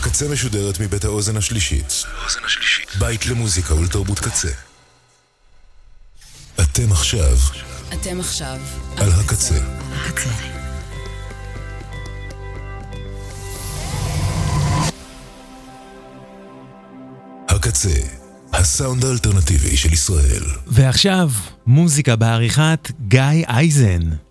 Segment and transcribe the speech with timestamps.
[0.00, 2.04] הקצה משודרת מבית האוזן השלישית.
[2.98, 4.48] בית למוזיקה ולתרבות קצה.
[6.60, 7.36] אתם עכשיו
[7.92, 8.58] אתם עכשיו
[8.96, 9.54] על הקצה.
[9.92, 10.30] הקצה.
[17.48, 18.00] הקצה,
[18.52, 20.44] הסאונד האלטרנטיבי של ישראל.
[20.66, 21.30] ועכשיו,
[21.66, 24.29] מוזיקה בעריכת גיא אייזן.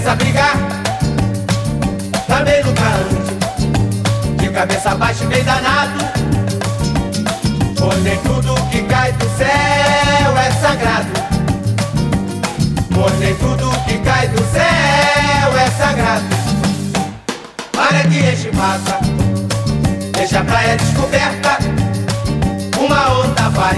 [0.00, 0.56] Começa a brigar.
[2.26, 5.98] Também nunca ande de cabeça baixa e bem danado.
[7.78, 11.10] Pois nem tudo que cai do céu é sagrado.
[12.94, 16.24] Pois nem tudo que cai do céu é sagrado.
[17.72, 18.98] Para que enche massa,
[20.12, 21.58] deixa a praia descoberta.
[22.78, 23.76] Uma onda vai,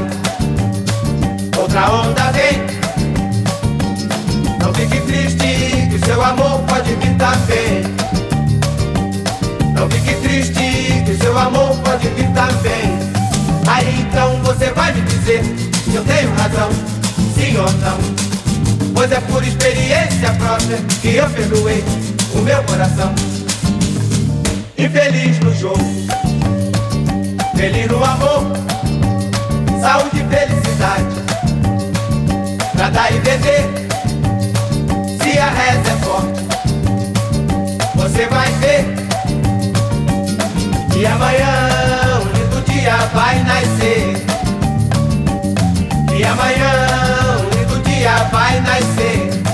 [1.58, 2.81] outra onda vem.
[4.62, 7.82] Não fique triste, que seu amor pode vir também.
[9.74, 12.96] Não fique triste, que seu amor pode vir também.
[13.66, 16.70] Aí então você vai me dizer se eu tenho razão,
[17.34, 17.98] sim ou não.
[18.94, 21.82] Pois é por experiência própria que eu perdoei
[22.32, 23.12] o meu coração.
[24.78, 25.84] Infeliz no jogo,
[27.56, 28.44] feliz no amor,
[29.80, 31.22] saúde e felicidade.
[32.76, 33.88] Pra dar e vender,
[35.32, 36.42] se a reza é forte,
[37.94, 38.84] você vai ver.
[40.94, 44.26] E amanhã um lindo dia vai nascer.
[46.18, 46.72] E amanhã
[47.40, 49.51] um lindo dia vai nascer.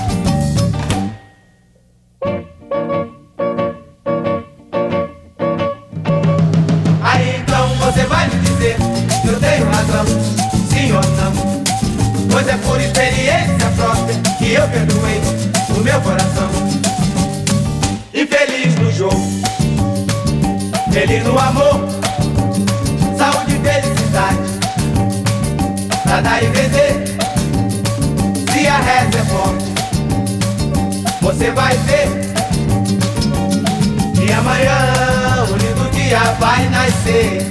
[36.19, 37.49] Dia vai nascer.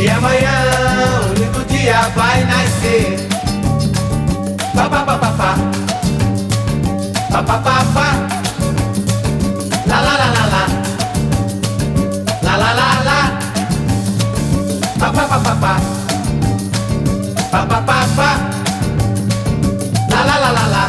[0.00, 0.56] E amanhã
[1.28, 3.28] um lindo dia vai nascer.
[4.74, 5.50] Pa pa pa pa pa.
[7.30, 8.08] Pa pa pa pa.
[9.86, 10.64] La la la la la.
[12.46, 13.20] La la la la.
[14.98, 15.74] Pa pa pa pa pa.
[17.50, 18.30] Pa pa pa pa.
[20.08, 20.84] La la la la la.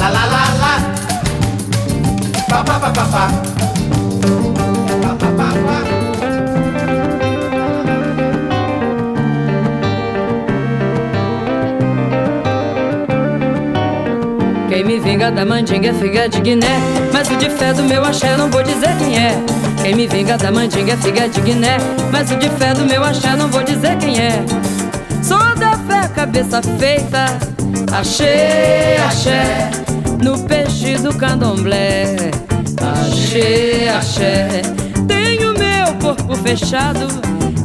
[0.00, 0.74] La la la la.
[2.48, 3.59] Pa pa pa pa pa.
[15.20, 16.80] Vinga da mandinga é figa de Guiné.
[17.12, 19.36] Mas o de fé do meu axé não vou dizer quem é.
[19.82, 21.76] Quem me vinga da mandinga é figa de Guiné.
[22.10, 24.42] Mas o de fé do meu axé não vou dizer quem é.
[25.22, 27.38] Sou da fé, cabeça feita.
[27.92, 29.70] Achei, axé.
[30.24, 32.16] No peixe do candomblé.
[32.80, 34.62] Achei, axé.
[35.06, 37.08] Tenho meu corpo fechado.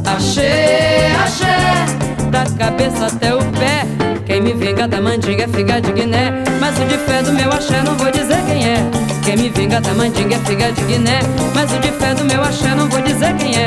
[0.04, 1.86] Achei, axé.
[2.30, 3.86] Da cabeça até o pé.
[4.26, 7.50] Quem me vinga da mandinga é figa de Guiné Mas o de fé do meu
[7.50, 8.76] axé não vou dizer quem é.
[9.24, 11.20] Quem me vinga da mandinga é figa de Guiné.
[11.54, 13.66] Mas o de fé do meu axé não vou dizer quem é.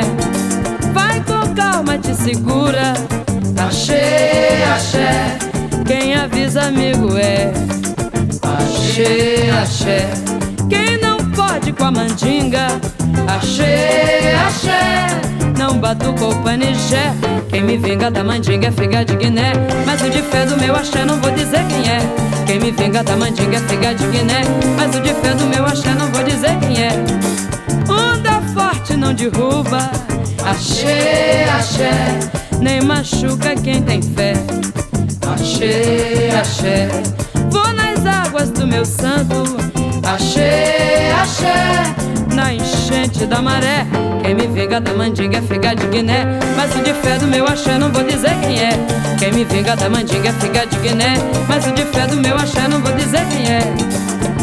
[0.92, 2.94] Vai com calma, te segura.
[3.58, 5.38] Axé, axé
[5.86, 7.52] Quem avisa amigo é.
[8.42, 10.08] Axé, axé
[10.68, 12.66] Quem não pode com a mandinga.
[13.28, 15.06] Axé, axé
[15.58, 17.12] Não batuca o panijé
[17.50, 19.52] Quem me vinga da mandinga é figa de Guiné.
[19.84, 23.04] Mas o de fé do meu axé não vou dizer quem é Quem me vinga
[23.04, 24.42] da mandinga é figa de Guiné.
[24.76, 24.90] Mas
[25.22, 26.90] fé do meu axé não vou dizer quem é.
[27.88, 29.88] Onda forte não derruba.
[30.44, 31.92] Axé, axé
[32.60, 34.32] Nem machuca quem tem fé.
[35.32, 36.88] Axé, axé
[37.52, 39.44] Vou nas águas do meu santo.
[40.02, 41.94] Axé, axé
[42.52, 43.86] Enchente da maré.
[44.22, 46.24] Quem me vinga da mandinga é figa de Guiné.
[46.56, 48.70] Mas o de fé do meu axé não vou dizer quem é.
[49.18, 51.14] Quem me vinga da mandinga é figa de Guiné.
[51.48, 53.60] Mas o de fé do meu axé não vou dizer quem é.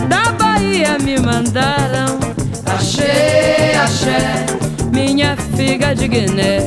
[0.08, 2.18] Da Bahia me mandaram.
[2.66, 4.46] Axé, axé
[4.94, 6.60] Minha figa de Guiné.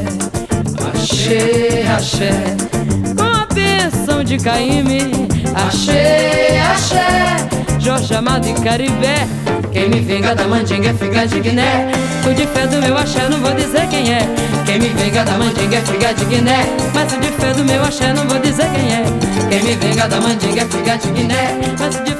[0.92, 2.30] Axé, axé
[3.16, 9.26] Com a bênção de Caíme Axé, axé Jorge Amado e Caribé.
[9.72, 11.90] Quem me vinga da mandinga é figa de Guiné.
[12.28, 14.20] O de fé do meu axé não vou dizer quem é.
[14.66, 16.66] Quem me vinga da mandinga é figa de Guiné.
[16.94, 19.02] Mas o de fé do meu axé não vou dizer quem é.
[19.48, 21.58] Quem me vinga da mandinga é figa de Guiné.
[21.78, 22.19] Mas o de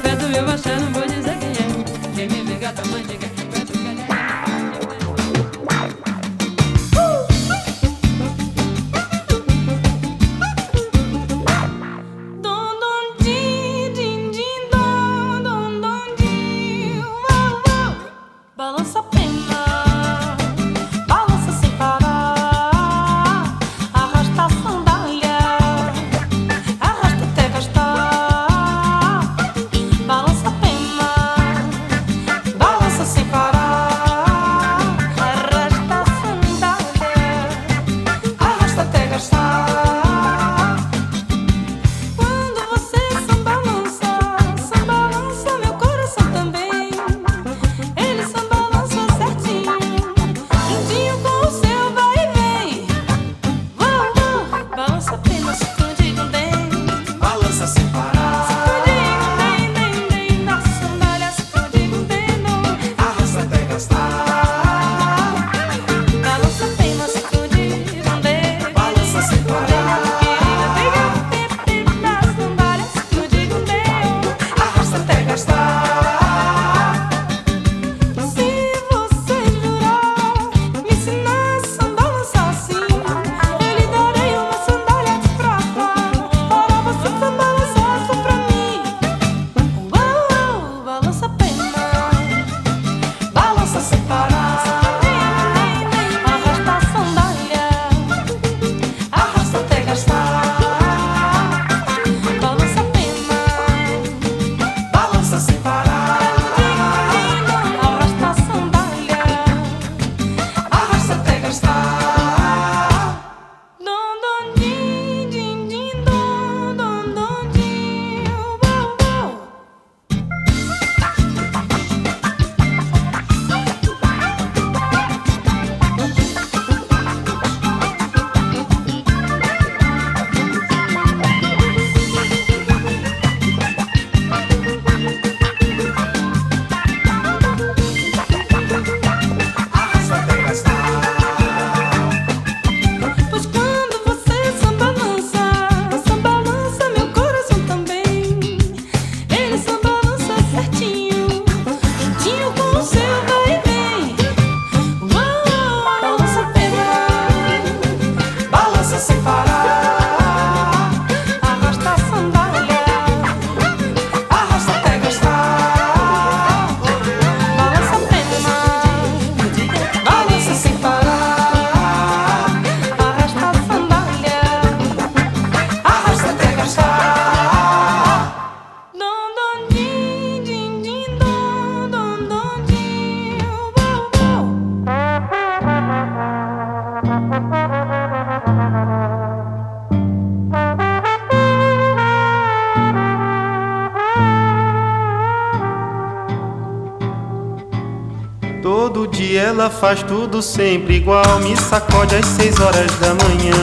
[199.80, 201.40] faz tudo sempre igual.
[201.40, 203.56] Me sacode às seis horas da manhã.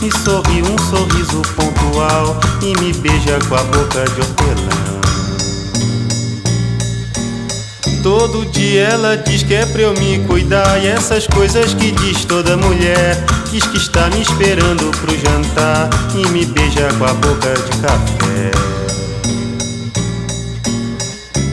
[0.00, 2.38] Me sorri um sorriso pontual.
[2.62, 4.94] E me beija com a boca de hortelã.
[8.02, 10.80] Todo dia ela diz que é pra eu me cuidar.
[10.82, 13.16] E essas coisas que diz toda mulher.
[13.50, 15.90] Diz que está me esperando pro jantar.
[16.14, 18.63] E me beija com a boca de café.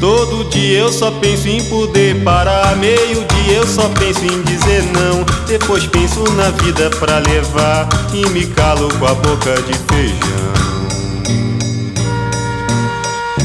[0.02, 2.76] Todo dia eu só penso em poder parar.
[2.78, 5.24] Meio dia eu só penso em dizer não.
[5.46, 7.88] Depois penso na vida pra levar.
[8.12, 10.42] E me calo com a boca de feijão.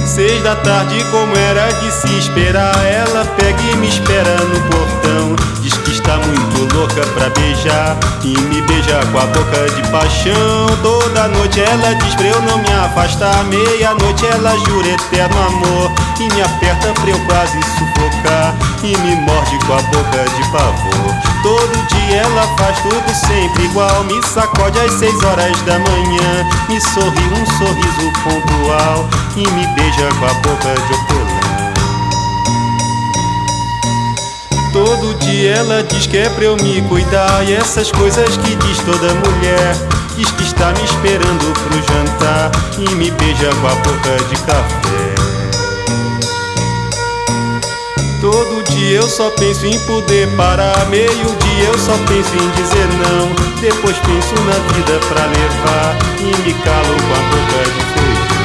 [0.06, 5.36] Seis da tarde, como era de se esperar, ela pega e me espera no portão.
[5.60, 10.66] Diz que está muito louca pra beijar e me beija com a boca de paixão.
[10.82, 13.44] Toda noite ela diz pra eu não me afastar.
[13.44, 19.58] Meia-noite ela jura eterno amor e me aperta pra eu quase sufocar e me morde
[19.66, 21.14] com a boca de pavor.
[21.42, 26.80] Todo dia ela faz tudo sempre igual, me sacode às seis horas da manhã, me
[26.80, 31.46] sorri um sorriso pontual e me beija com a boca de hortelã.
[34.72, 38.78] Todo dia ela diz que é pra eu me cuidar E essas coisas que diz
[38.80, 39.74] toda mulher
[40.18, 45.15] Diz que está me esperando pro jantar E me beija com a boca de café
[48.20, 50.86] Todo dia eu só penso em poder parar.
[50.88, 53.28] Meio dia eu só penso em dizer não.
[53.60, 55.96] Depois penso na vida pra levar.
[56.20, 58.36] E me calo com a boca de feijão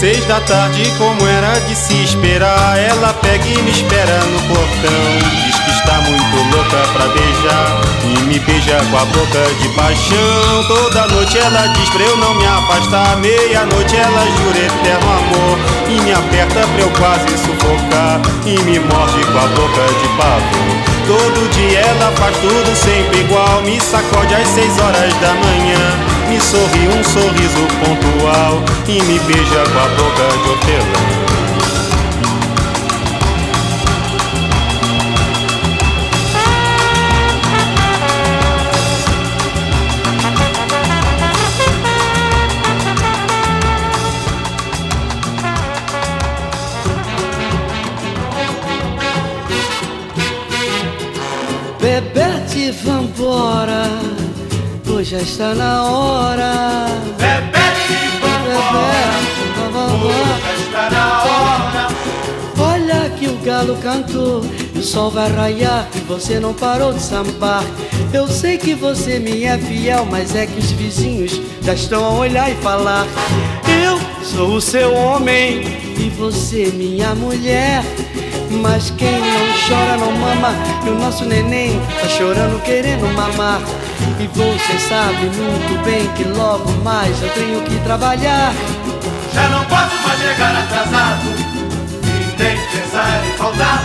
[0.00, 5.18] Seis da tarde, como era de se esperar, ela pega e me espera no portão.
[5.44, 10.64] Diz que está muito louca pra beijar e me beija com a boca de paixão.
[10.68, 13.16] Toda noite ela diz pra eu não me afastar.
[13.16, 19.20] Meia-noite ela jura eterno amor e me aperta pra eu quase sufocar e me morde
[19.26, 20.90] com a boca de pavor.
[21.06, 25.98] Todo dia ela faz tudo sempre igual, me sacode às seis horas da manhã.
[26.28, 31.29] Me sorri um sorriso pontual e me beija com a boca de hortelã.
[52.70, 53.82] Bebete, vambora,
[54.84, 56.86] pois já está na hora.
[57.18, 60.40] Bebete, Bebete, vambora.
[60.44, 61.88] já está na hora.
[62.58, 67.02] Olha que o galo cantou e o sol vai raiar e você não parou de
[67.02, 67.64] sambar.
[68.12, 72.10] Eu sei que você me é fiel, mas é que os vizinhos já estão a
[72.10, 73.06] olhar e falar.
[73.84, 75.62] Eu sou o seu homem
[75.98, 77.82] e você minha mulher.
[78.50, 80.52] Mas quem não chora não mama
[80.84, 83.60] e o nosso neném tá chorando querendo mamar.
[84.18, 88.52] E você sabe muito bem que logo mais eu tenho que trabalhar.
[89.32, 91.28] Já não posso mais chegar atrasado
[92.04, 93.84] e nem pensar em faltar.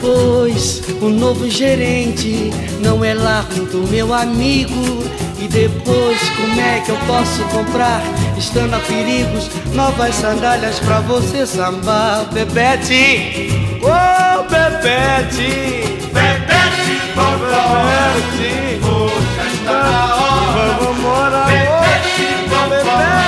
[0.00, 5.04] Pois o novo gerente não é lá muito meu amigo.
[5.38, 8.00] E depois, como é que eu posso comprar,
[8.38, 12.26] estando a perigos, novas sandálias pra você sambar?
[12.32, 18.80] Bebete, oh Bebete, Bebete, Bebete,
[19.36, 20.76] já está na hora.
[20.80, 23.25] vamos morar, Bebete, Bebete,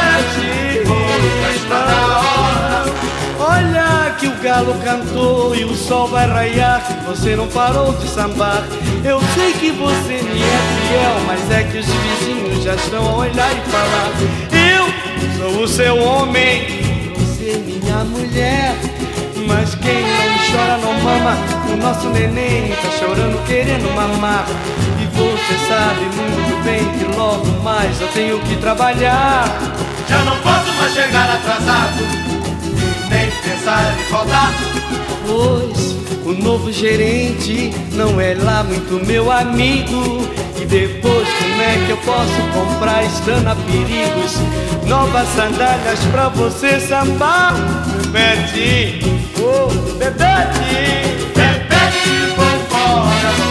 [4.18, 8.64] que o galo cantou e o sol vai raiar você não parou de sambar.
[9.04, 13.16] Eu sei que você me é fiel, mas é que os vizinhos já estão a
[13.16, 14.10] olhar e falar.
[14.52, 16.66] Eu sou o seu homem,
[17.16, 18.74] você minha mulher.
[19.46, 21.36] Mas quem não chora não mama,
[21.72, 24.44] o nosso neném tá chorando querendo mamar.
[25.00, 29.46] E você sabe muito bem que logo mais eu tenho que trabalhar.
[30.06, 32.27] Já não posso mais chegar atrasado
[34.10, 34.52] faltar.
[35.26, 40.28] Pois o novo gerente não é lá muito meu amigo.
[40.60, 44.38] E depois, como é que eu posso comprar, estando a perigos,
[44.86, 47.54] novas sandálias pra você sambar?
[48.10, 49.00] Bebete,
[49.40, 53.47] oh, Bebete, Bebete, vambora, já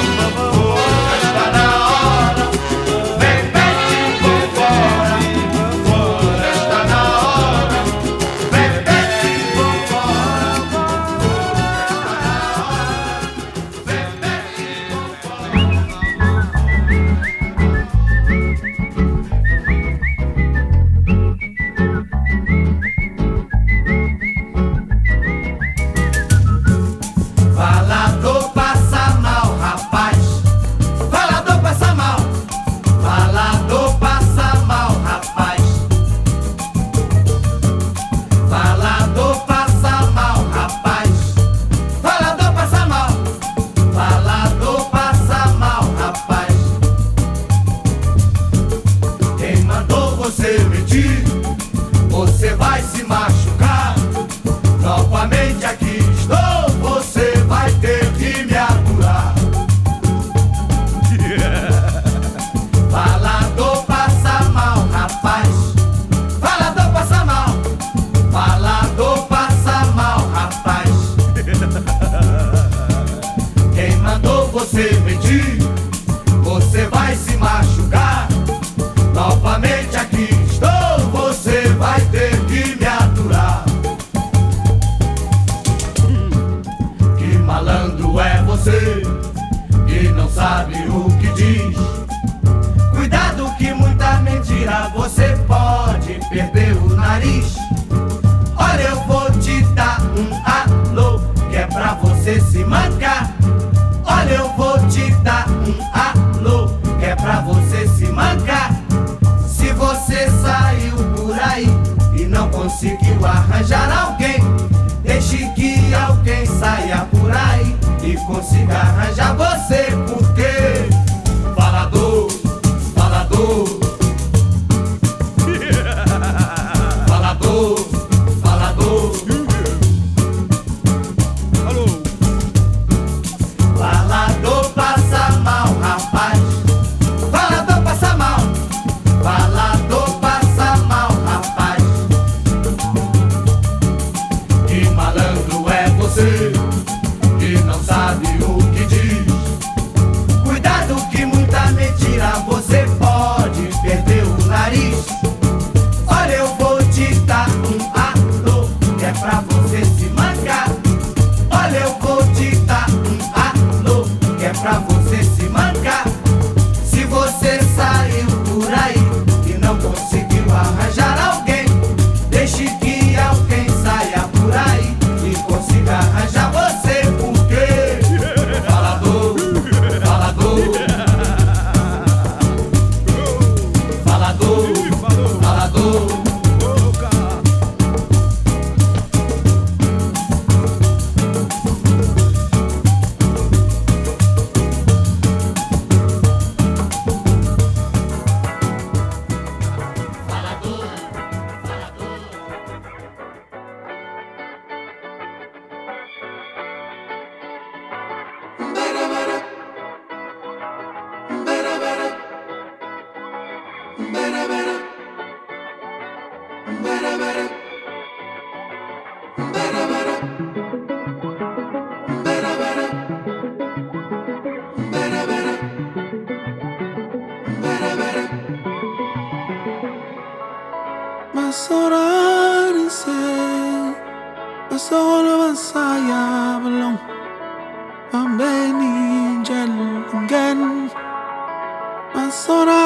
[242.48, 242.84] sonra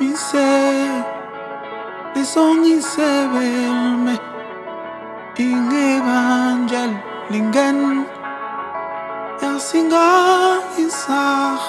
[0.00, 0.52] bize
[2.16, 4.14] ne son sevilme
[5.38, 7.80] in evangelingen
[9.42, 10.08] yasinga
[10.84, 11.60] isah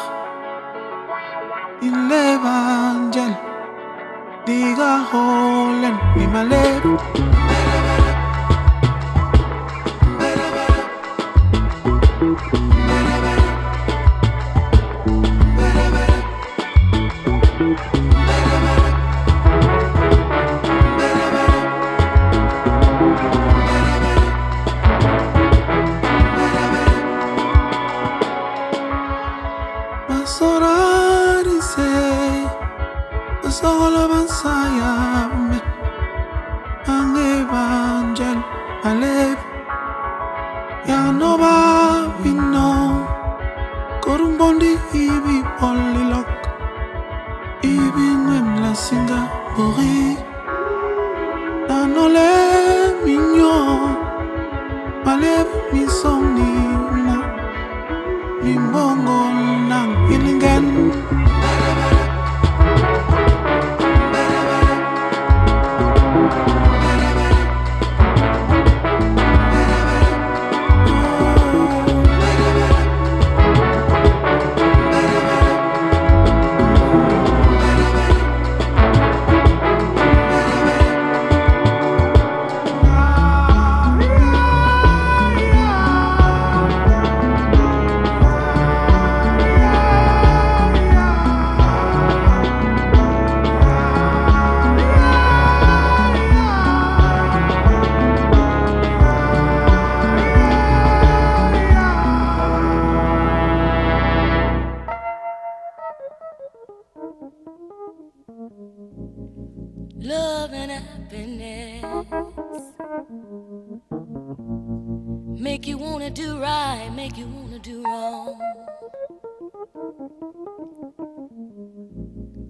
[1.87, 3.33] in evangel
[4.45, 6.83] diga holen mi malep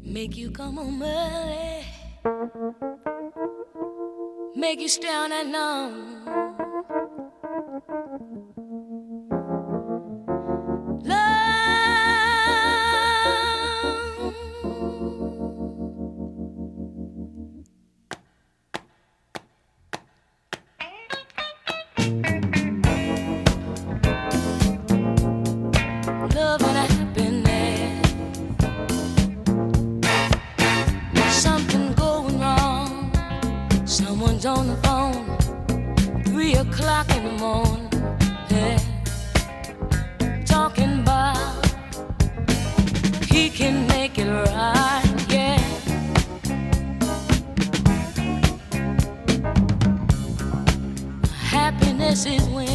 [0.03, 1.85] Make you come home early.
[4.55, 6.46] Make you stay on that long.
[34.39, 36.23] Someone's on the phone.
[36.25, 37.89] Three o'clock in the morning.
[38.49, 38.77] Yeah.
[40.45, 41.65] Talking about
[43.25, 45.25] he can make it right.
[45.29, 45.57] Yeah.
[51.39, 52.67] Happiness is when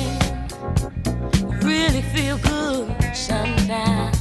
[1.36, 4.18] you really feel good sometimes.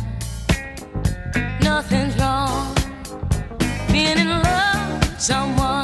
[1.64, 2.76] Nothing's wrong
[3.92, 5.81] being in love with someone.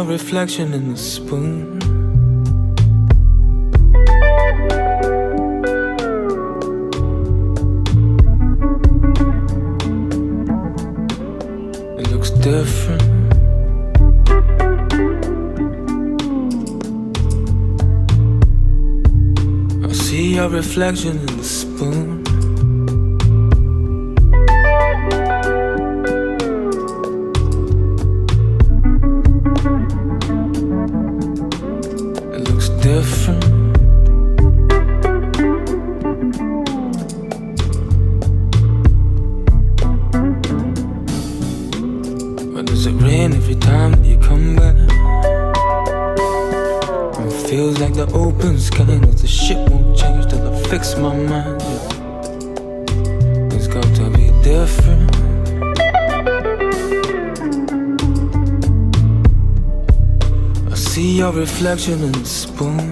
[0.00, 1.78] your reflection in the spoon.
[11.98, 13.02] It looks different.
[19.84, 22.09] I see your reflection in the spoon.
[61.60, 62.89] reflection in the spoon.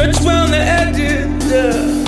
[0.00, 1.99] stretch round the edges.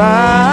[0.00, 0.49] fire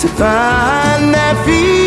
[0.00, 1.79] to find that feeling.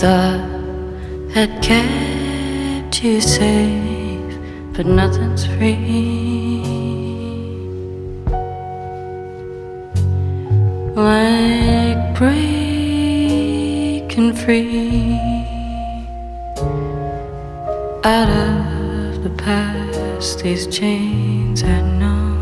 [0.00, 0.40] Thought
[1.34, 4.38] had kept you safe,
[4.72, 6.62] but nothing's free.
[10.96, 12.42] Like breaking
[14.32, 15.20] free
[18.02, 22.38] out of the past, these chains I know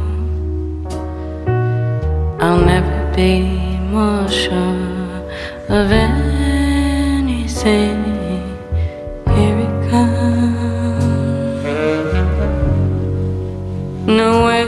[2.40, 3.42] I'll never be
[3.90, 5.26] more sure
[5.68, 6.27] of it
[7.68, 11.64] here it comes
[14.06, 14.64] no way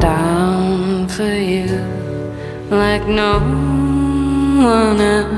[0.00, 1.68] down for you
[2.70, 3.40] like no
[4.64, 5.35] one else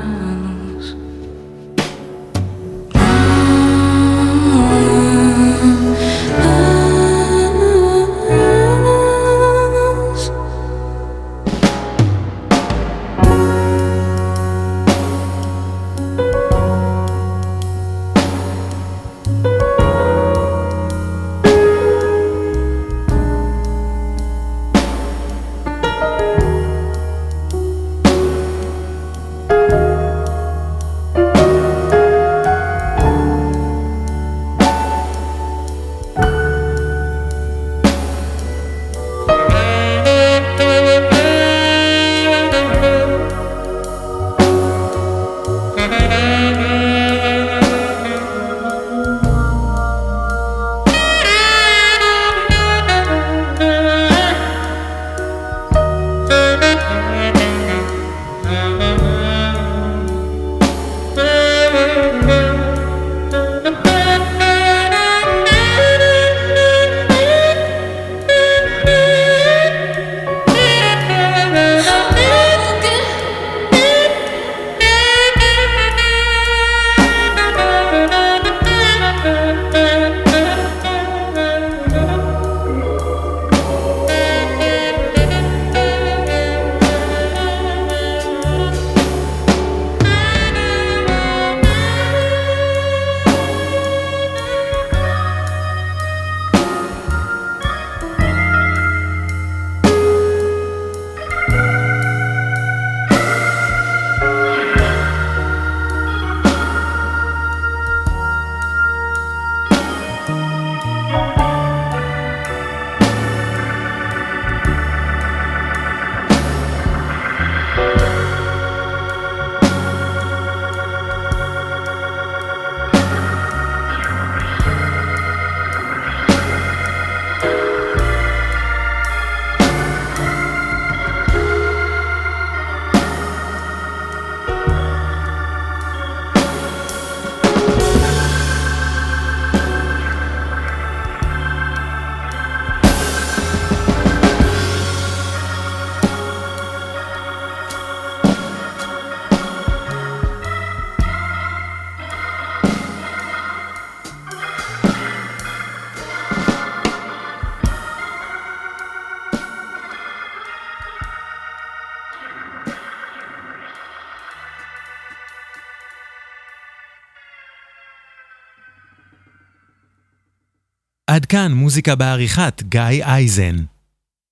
[171.29, 173.55] כאן מוזיקה בעריכת גיא אייזן.